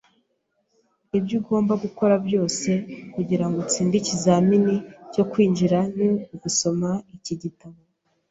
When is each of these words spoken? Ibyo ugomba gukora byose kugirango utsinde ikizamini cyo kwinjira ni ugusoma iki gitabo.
Ibyo 1.17 1.35
ugomba 1.41 1.73
gukora 1.83 2.15
byose 2.25 2.69
kugirango 3.13 3.57
utsinde 3.63 3.95
ikizamini 3.99 4.75
cyo 5.13 5.23
kwinjira 5.31 5.79
ni 5.95 6.07
ugusoma 6.35 6.89
iki 7.15 7.33
gitabo. 7.41 7.77